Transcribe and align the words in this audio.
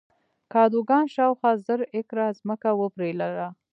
کادوګان 0.53 1.05
شاوخوا 1.15 1.51
زر 1.65 1.79
ایکره 1.95 2.25
ځمکه 2.39 2.69
وپېرله. 2.79 3.47